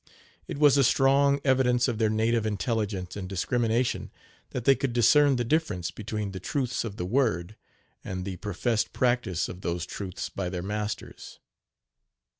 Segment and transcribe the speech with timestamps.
[0.47, 4.09] It was a strong evidence of their native intelligence and discrimination
[4.49, 7.55] that they could discern the difference between the truths of the "word"
[8.03, 11.37] and the professed practice of those truths by their masters.